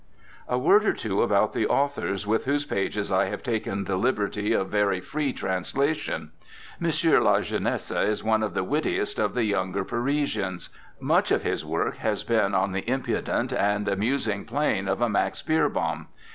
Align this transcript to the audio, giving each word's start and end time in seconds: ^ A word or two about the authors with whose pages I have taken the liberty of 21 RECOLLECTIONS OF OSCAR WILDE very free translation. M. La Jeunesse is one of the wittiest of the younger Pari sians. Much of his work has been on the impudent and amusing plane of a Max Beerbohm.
^ 0.01 0.03
A 0.47 0.57
word 0.57 0.83
or 0.83 0.93
two 0.93 1.21
about 1.21 1.53
the 1.53 1.67
authors 1.67 2.25
with 2.25 2.45
whose 2.45 2.65
pages 2.65 3.11
I 3.11 3.25
have 3.25 3.43
taken 3.43 3.83
the 3.83 3.97
liberty 3.97 4.51
of 4.51 4.71
21 4.71 4.71
RECOLLECTIONS 4.71 4.73
OF 4.73 4.73
OSCAR 4.73 4.79
WILDE 4.79 4.87
very 4.87 4.99
free 4.99 5.33
translation. 5.33 6.31
M. 7.15 7.23
La 7.23 7.41
Jeunesse 7.41 7.91
is 7.91 8.23
one 8.23 8.41
of 8.41 8.55
the 8.55 8.63
wittiest 8.63 9.19
of 9.19 9.35
the 9.35 9.43
younger 9.43 9.83
Pari 9.83 10.23
sians. 10.23 10.69
Much 10.99 11.29
of 11.29 11.43
his 11.43 11.63
work 11.63 11.97
has 11.97 12.23
been 12.23 12.55
on 12.55 12.71
the 12.71 12.89
impudent 12.89 13.53
and 13.53 13.87
amusing 13.87 14.43
plane 14.45 14.87
of 14.87 15.01
a 15.01 15.07
Max 15.07 15.43
Beerbohm. 15.43 16.07